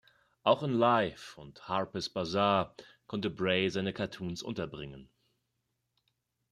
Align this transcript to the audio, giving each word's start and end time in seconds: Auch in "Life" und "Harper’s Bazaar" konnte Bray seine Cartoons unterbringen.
Auch 0.41 0.63
in 0.63 0.73
"Life" 0.73 1.39
und 1.39 1.67
"Harper’s 1.67 2.09
Bazaar" 2.09 2.73
konnte 3.05 3.29
Bray 3.29 3.69
seine 3.69 3.93
Cartoons 3.93 4.41
unterbringen. 4.41 5.11